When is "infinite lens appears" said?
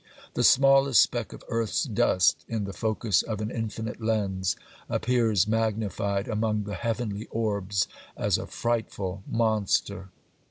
3.51-5.45